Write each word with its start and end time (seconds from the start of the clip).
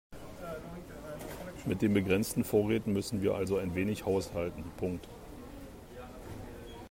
Mit 1.67 1.83
den 1.83 1.93
begrenzten 1.93 2.43
Vorräten 2.43 2.91
müssen 2.91 3.21
wir 3.21 3.35
also 3.35 3.57
ein 3.57 3.75
wenig 3.75 4.03
haushalten. 4.03 4.63